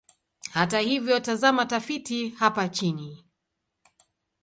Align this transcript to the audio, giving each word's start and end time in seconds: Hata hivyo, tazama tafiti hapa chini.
Hata 0.51 0.79
hivyo, 0.79 1.19
tazama 1.19 1.65
tafiti 1.65 2.29
hapa 2.29 2.69
chini. 2.69 3.25